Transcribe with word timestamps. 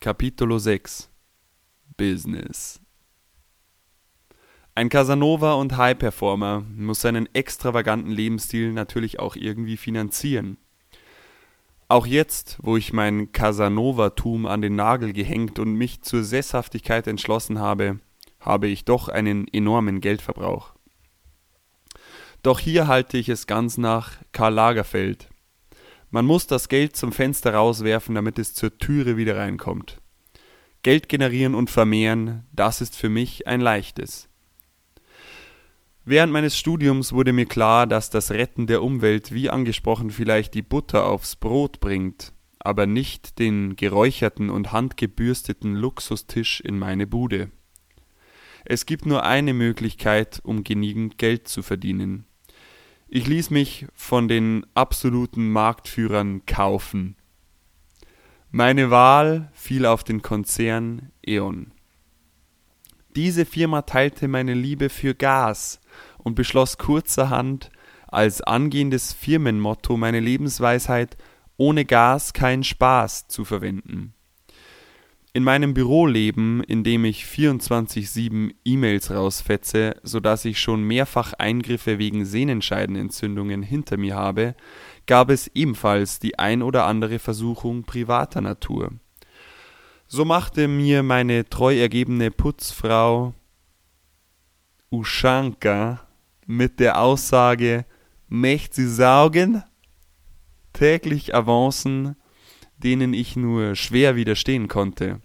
Capitolo 0.00 0.60
6 0.60 1.10
Business 1.96 2.80
Ein 4.76 4.90
Casanova 4.90 5.54
und 5.54 5.76
High-Performer 5.76 6.62
muss 6.76 7.00
seinen 7.00 7.28
extravaganten 7.34 8.12
Lebensstil 8.12 8.72
natürlich 8.72 9.18
auch 9.18 9.34
irgendwie 9.34 9.76
finanzieren. 9.76 10.56
Auch 11.88 12.06
jetzt, 12.06 12.58
wo 12.62 12.76
ich 12.76 12.92
mein 12.92 13.32
Casanovatum 13.32 14.46
an 14.46 14.62
den 14.62 14.76
Nagel 14.76 15.12
gehängt 15.12 15.58
und 15.58 15.74
mich 15.74 16.02
zur 16.02 16.22
Sesshaftigkeit 16.22 17.08
entschlossen 17.08 17.58
habe, 17.58 17.98
habe 18.38 18.68
ich 18.68 18.84
doch 18.84 19.08
einen 19.08 19.48
enormen 19.48 20.00
Geldverbrauch. 20.00 20.74
Doch 22.44 22.60
hier 22.60 22.86
halte 22.86 23.18
ich 23.18 23.28
es 23.28 23.48
ganz 23.48 23.78
nach 23.78 24.12
Karl 24.30 24.54
Lagerfeld. 24.54 25.28
Man 26.10 26.24
muss 26.24 26.46
das 26.46 26.68
Geld 26.68 26.96
zum 26.96 27.12
Fenster 27.12 27.54
rauswerfen, 27.54 28.14
damit 28.14 28.38
es 28.38 28.54
zur 28.54 28.78
Türe 28.78 29.16
wieder 29.16 29.36
reinkommt. 29.36 30.00
Geld 30.82 31.08
generieren 31.08 31.54
und 31.54 31.70
vermehren, 31.70 32.46
das 32.52 32.80
ist 32.80 32.96
für 32.96 33.08
mich 33.08 33.46
ein 33.46 33.60
leichtes. 33.60 34.28
Während 36.04 36.32
meines 36.32 36.56
Studiums 36.56 37.12
wurde 37.12 37.34
mir 37.34 37.44
klar, 37.44 37.86
dass 37.86 38.08
das 38.08 38.30
Retten 38.30 38.66
der 38.66 38.82
Umwelt, 38.82 39.32
wie 39.32 39.50
angesprochen, 39.50 40.10
vielleicht 40.10 40.54
die 40.54 40.62
Butter 40.62 41.04
aufs 41.04 41.36
Brot 41.36 41.80
bringt, 41.80 42.32
aber 42.58 42.86
nicht 42.86 43.38
den 43.38 43.76
geräucherten 43.76 44.48
und 44.48 44.72
handgebürsteten 44.72 45.74
Luxustisch 45.74 46.60
in 46.60 46.78
meine 46.78 47.06
Bude. 47.06 47.50
Es 48.64 48.86
gibt 48.86 49.04
nur 49.04 49.24
eine 49.24 49.52
Möglichkeit, 49.52 50.40
um 50.42 50.64
genügend 50.64 51.18
Geld 51.18 51.48
zu 51.48 51.62
verdienen. 51.62 52.24
Ich 53.10 53.26
ließ 53.26 53.48
mich 53.48 53.86
von 53.94 54.28
den 54.28 54.66
absoluten 54.74 55.50
Marktführern 55.50 56.44
kaufen. 56.44 57.16
Meine 58.50 58.90
Wahl 58.90 59.50
fiel 59.54 59.86
auf 59.86 60.04
den 60.04 60.20
Konzern 60.20 61.10
E.ON. 61.26 61.72
Diese 63.16 63.46
Firma 63.46 63.82
teilte 63.82 64.28
meine 64.28 64.52
Liebe 64.52 64.90
für 64.90 65.14
Gas 65.14 65.80
und 66.18 66.34
beschloss 66.34 66.76
kurzerhand 66.76 67.70
als 68.06 68.42
angehendes 68.42 69.14
Firmenmotto 69.14 69.96
meine 69.96 70.20
Lebensweisheit 70.20 71.16
ohne 71.56 71.86
Gas 71.86 72.34
kein 72.34 72.62
Spaß 72.62 73.28
zu 73.28 73.46
verwenden. 73.46 74.14
In 75.38 75.44
meinem 75.44 75.72
Büroleben, 75.72 76.64
in 76.64 76.82
dem 76.82 77.04
ich 77.04 77.24
24/7 77.24 78.54
E-Mails 78.64 79.12
rausfetze, 79.12 79.94
so 80.02 80.18
dass 80.18 80.44
ich 80.44 80.58
schon 80.58 80.82
mehrfach 80.82 81.32
Eingriffe 81.32 82.00
wegen 82.00 82.24
Sehnenscheidenentzündungen 82.24 83.62
hinter 83.62 83.98
mir 83.98 84.16
habe, 84.16 84.56
gab 85.06 85.30
es 85.30 85.46
ebenfalls 85.54 86.18
die 86.18 86.40
ein 86.40 86.60
oder 86.60 86.86
andere 86.86 87.20
Versuchung 87.20 87.84
privater 87.84 88.40
Natur. 88.40 88.90
So 90.08 90.24
machte 90.24 90.66
mir 90.66 91.04
meine 91.04 91.48
treu 91.48 91.78
ergebene 91.78 92.32
Putzfrau 92.32 93.32
Uschanka 94.90 96.00
mit 96.46 96.80
der 96.80 97.00
Aussage 97.00 97.86
Möcht 98.26 98.74
sie 98.74 98.88
saugen? 98.88 99.62
täglich 100.72 101.32
Avancen, 101.32 102.16
denen 102.76 103.14
ich 103.14 103.36
nur 103.36 103.76
schwer 103.76 104.16
widerstehen 104.16 104.66
konnte. 104.66 105.20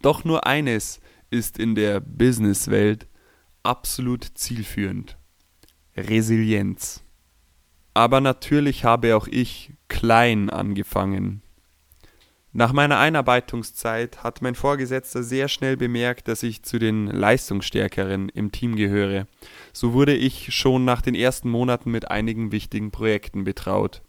Doch 0.00 0.24
nur 0.24 0.46
eines 0.46 1.00
ist 1.30 1.58
in 1.58 1.74
der 1.74 2.00
Businesswelt 2.00 3.06
absolut 3.62 4.24
zielführend. 4.34 5.16
Resilienz. 5.96 7.04
Aber 7.94 8.20
natürlich 8.20 8.84
habe 8.84 9.16
auch 9.16 9.28
ich 9.28 9.72
klein 9.88 10.50
angefangen. 10.50 11.42
Nach 12.54 12.74
meiner 12.74 12.98
Einarbeitungszeit 12.98 14.22
hat 14.22 14.42
mein 14.42 14.54
Vorgesetzter 14.54 15.22
sehr 15.22 15.48
schnell 15.48 15.78
bemerkt, 15.78 16.28
dass 16.28 16.42
ich 16.42 16.62
zu 16.62 16.78
den 16.78 17.06
Leistungsstärkeren 17.06 18.28
im 18.28 18.52
Team 18.52 18.76
gehöre. 18.76 19.26
So 19.72 19.94
wurde 19.94 20.14
ich 20.14 20.54
schon 20.54 20.84
nach 20.84 21.00
den 21.00 21.14
ersten 21.14 21.48
Monaten 21.48 21.90
mit 21.90 22.10
einigen 22.10 22.52
wichtigen 22.52 22.90
Projekten 22.90 23.44
betraut. 23.44 24.02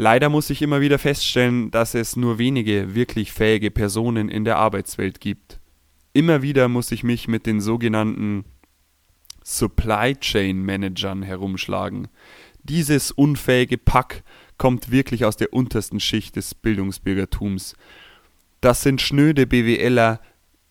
Leider 0.00 0.28
muss 0.28 0.48
ich 0.48 0.62
immer 0.62 0.80
wieder 0.80 0.96
feststellen, 1.00 1.72
dass 1.72 1.94
es 1.94 2.14
nur 2.14 2.38
wenige 2.38 2.94
wirklich 2.94 3.32
fähige 3.32 3.72
Personen 3.72 4.28
in 4.28 4.44
der 4.44 4.56
Arbeitswelt 4.56 5.20
gibt. 5.20 5.58
Immer 6.12 6.40
wieder 6.40 6.68
muss 6.68 6.92
ich 6.92 7.02
mich 7.02 7.26
mit 7.26 7.46
den 7.46 7.60
sogenannten 7.60 8.44
Supply 9.42 10.14
Chain 10.14 10.62
Managern 10.62 11.24
herumschlagen. 11.24 12.06
Dieses 12.62 13.10
unfähige 13.10 13.76
Pack 13.76 14.22
kommt 14.56 14.92
wirklich 14.92 15.24
aus 15.24 15.36
der 15.36 15.52
untersten 15.52 15.98
Schicht 15.98 16.36
des 16.36 16.54
Bildungsbürgertums. 16.54 17.74
Das 18.60 18.82
sind 18.82 19.00
schnöde 19.00 19.48
BWLer, 19.48 20.20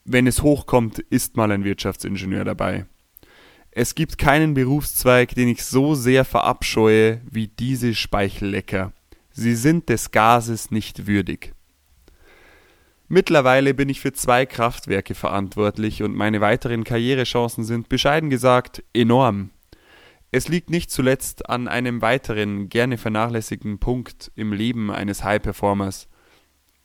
wenn 0.06 0.26
es 0.26 0.42
hochkommt, 0.42 1.00
ist 1.00 1.36
mal 1.36 1.52
ein 1.52 1.66
Wirtschaftsingenieur 1.66 2.46
dabei. 2.46 2.86
Es 3.72 3.94
gibt 3.94 4.18
keinen 4.18 4.54
Berufszweig, 4.54 5.36
den 5.36 5.50
ich 5.50 5.66
so 5.66 5.96
sehr 5.96 6.24
verabscheue 6.24 7.20
wie 7.30 7.50
diese 7.50 7.94
Speichellecker. 7.94 8.94
Sie 9.40 9.53
sind 9.53 9.90
des 9.90 10.09
Gases 10.09 10.72
nicht 10.72 11.06
würdig. 11.06 11.53
Mittlerweile 13.08 13.75
bin 13.75 13.88
ich 13.88 14.02
für 14.02 14.12
zwei 14.12 14.48
Kraftwerke 14.48 15.14
verantwortlich 15.14 16.02
und 16.02 16.16
meine 16.16 16.42
weiteren 16.42 16.84
Karrierechancen 16.84 17.64
sind 17.64 17.88
bescheiden 17.88 18.31
gesagt 18.31 18.84
enorm. 18.96 19.52
Es 20.31 20.47
liegt 20.47 20.72
nicht 20.72 20.90
zuletzt 20.90 21.52
an 21.52 21.68
einem 21.68 22.02
weiteren, 22.02 22.68
gerne 22.68 22.97
vernachlässigten 22.97 23.78
Punkt 23.78 24.31
im 24.36 24.53
Leben 24.53 24.90
eines 24.90 25.24
High-Performers, 25.24 26.08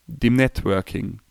dem 0.07 0.35
Networking. 0.35 1.23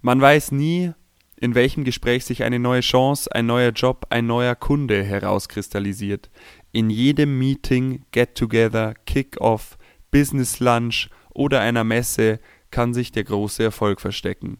Man 0.00 0.18
weiß 0.18 0.50
nie, 0.52 0.94
in 1.40 1.54
welchem 1.54 1.84
Gespräch 1.84 2.24
sich 2.24 2.42
eine 2.42 2.58
neue 2.58 2.80
Chance, 2.80 3.32
ein 3.32 3.46
neuer 3.46 3.70
Job, 3.70 4.06
ein 4.10 4.26
neuer 4.26 4.56
Kunde 4.56 5.04
herauskristallisiert. 5.04 6.30
In 6.72 6.90
jedem 6.90 7.38
Meeting, 7.38 8.04
Get-Together, 8.10 8.94
Kick-Off, 9.06 9.78
Business 10.10 10.58
Lunch 10.58 11.08
oder 11.32 11.60
einer 11.60 11.84
Messe 11.84 12.40
kann 12.70 12.92
sich 12.92 13.12
der 13.12 13.24
große 13.24 13.62
Erfolg 13.62 14.00
verstecken. 14.00 14.58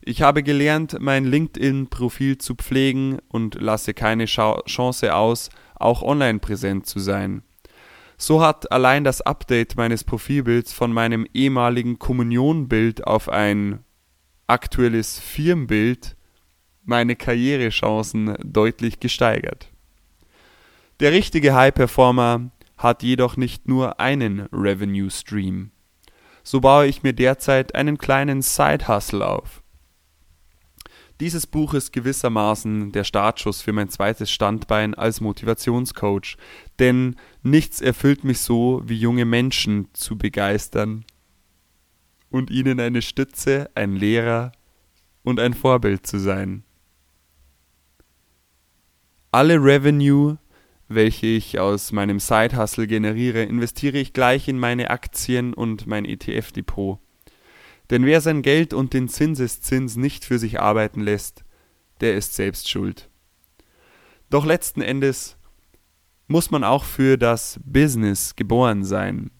Ich 0.00 0.22
habe 0.22 0.42
gelernt, 0.42 0.96
mein 1.00 1.24
LinkedIn-Profil 1.24 2.38
zu 2.38 2.54
pflegen 2.54 3.18
und 3.28 3.56
lasse 3.60 3.92
keine 3.92 4.26
Chance 4.26 5.14
aus, 5.14 5.50
auch 5.74 6.02
online 6.02 6.38
präsent 6.38 6.86
zu 6.86 7.00
sein. 7.00 7.42
So 8.16 8.40
hat 8.40 8.70
allein 8.72 9.04
das 9.04 9.20
Update 9.20 9.76
meines 9.76 10.04
Profilbilds 10.04 10.72
von 10.72 10.92
meinem 10.92 11.26
ehemaligen 11.34 11.98
Kommunionbild 11.98 13.06
auf 13.06 13.28
ein 13.28 13.84
aktuelles 14.48 15.18
Firmenbild 15.18 16.16
meine 16.84 17.16
Karrierechancen 17.16 18.34
deutlich 18.42 18.98
gesteigert. 18.98 19.70
Der 21.00 21.12
richtige 21.12 21.54
High-Performer 21.54 22.50
hat 22.76 23.02
jedoch 23.02 23.36
nicht 23.36 23.68
nur 23.68 24.00
einen 24.00 24.48
Revenue 24.52 25.10
Stream. 25.10 25.70
So 26.42 26.60
baue 26.60 26.86
ich 26.86 27.02
mir 27.02 27.12
derzeit 27.12 27.74
einen 27.74 27.98
kleinen 27.98 28.40
Side-Hustle 28.40 29.26
auf. 29.26 29.62
Dieses 31.20 31.46
Buch 31.46 31.74
ist 31.74 31.92
gewissermaßen 31.92 32.92
der 32.92 33.04
Startschuss 33.04 33.60
für 33.60 33.72
mein 33.72 33.88
zweites 33.90 34.30
Standbein 34.30 34.94
als 34.94 35.20
Motivationscoach, 35.20 36.36
denn 36.78 37.16
nichts 37.42 37.80
erfüllt 37.80 38.22
mich 38.22 38.40
so, 38.40 38.82
wie 38.84 38.96
junge 38.96 39.24
Menschen 39.24 39.88
zu 39.92 40.16
begeistern 40.16 41.04
und 42.30 42.50
ihnen 42.50 42.80
eine 42.80 43.02
Stütze, 43.02 43.70
ein 43.74 43.96
Lehrer 43.96 44.52
und 45.22 45.40
ein 45.40 45.54
Vorbild 45.54 46.06
zu 46.06 46.18
sein. 46.18 46.64
Alle 49.30 49.56
Revenue, 49.56 50.38
welche 50.88 51.26
ich 51.26 51.58
aus 51.58 51.92
meinem 51.92 52.18
Side-Hustle 52.18 52.86
generiere, 52.86 53.42
investiere 53.42 53.98
ich 53.98 54.12
gleich 54.12 54.48
in 54.48 54.58
meine 54.58 54.90
Aktien 54.90 55.52
und 55.52 55.86
mein 55.86 56.04
ETF-Depot. 56.04 56.98
Denn 57.90 58.04
wer 58.04 58.20
sein 58.20 58.42
Geld 58.42 58.74
und 58.74 58.92
den 58.92 59.08
Zinseszins 59.08 59.96
nicht 59.96 60.24
für 60.24 60.38
sich 60.38 60.60
arbeiten 60.60 61.00
lässt, 61.00 61.44
der 62.00 62.16
ist 62.16 62.34
selbst 62.34 62.68
schuld. 62.68 63.10
Doch 64.30 64.44
letzten 64.44 64.82
Endes 64.82 65.36
muss 66.26 66.50
man 66.50 66.64
auch 66.64 66.84
für 66.84 67.16
das 67.16 67.58
Business 67.64 68.36
geboren 68.36 68.84
sein, 68.84 69.30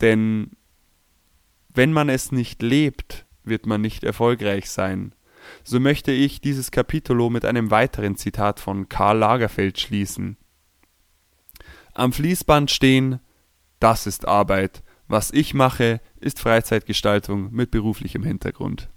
denn 0.00 0.50
wenn 1.74 1.92
man 1.92 2.08
es 2.08 2.32
nicht 2.32 2.62
lebt, 2.62 3.26
wird 3.44 3.66
man 3.66 3.80
nicht 3.80 4.04
erfolgreich 4.04 4.70
sein. 4.70 5.14
So 5.64 5.80
möchte 5.80 6.12
ich 6.12 6.40
dieses 6.40 6.70
Kapitulo 6.70 7.30
mit 7.30 7.44
einem 7.44 7.70
weiteren 7.70 8.16
Zitat 8.16 8.60
von 8.60 8.88
Karl 8.88 9.18
Lagerfeld 9.18 9.78
schließen. 9.78 10.36
Am 11.94 12.12
Fließband 12.12 12.70
stehen, 12.70 13.20
das 13.78 14.06
ist 14.06 14.28
Arbeit. 14.28 14.82
Was 15.08 15.32
ich 15.32 15.54
mache, 15.54 16.00
ist 16.20 16.38
Freizeitgestaltung 16.38 17.50
mit 17.52 17.70
beruflichem 17.70 18.22
Hintergrund. 18.22 18.90